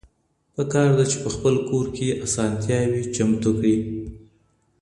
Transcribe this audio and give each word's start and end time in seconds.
پکار 0.55 0.89
ده، 0.97 1.03
چي 1.11 1.17
په 1.23 1.29
خپل 1.35 1.53
کور 1.69 1.85
کي 1.95 2.07
اسانتياوي 2.25 3.01
چمتو 3.15 3.49
کړي. 3.59 3.75